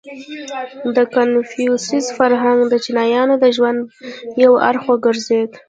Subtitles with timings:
[0.95, 3.79] •د کنفوسیوس فرهنګ د چینایانو د ژوند
[4.43, 5.51] یو اړخ وګرځېد.